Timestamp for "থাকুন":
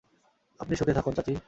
0.93-1.13